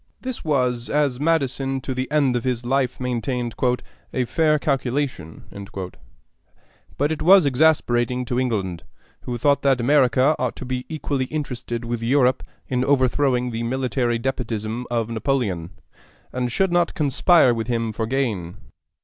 [0.19, 3.53] This was, as Madison to the end of his life maintained,
[4.11, 5.43] "a fair calculation;"
[6.97, 8.81] but it was exasperating to England,
[9.25, 14.17] who thought that America ought to be equally interested with Europe in overthrowing the military
[14.17, 15.69] despotism of Napoleon,
[16.33, 18.57] and should not conspire with him for gain.